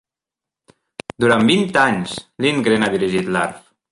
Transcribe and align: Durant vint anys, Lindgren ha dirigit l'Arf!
Durant 1.25 1.43
vint 1.51 1.67
anys, 1.83 2.17
Lindgren 2.47 2.87
ha 2.87 2.91
dirigit 2.97 3.33
l'Arf! 3.37 3.63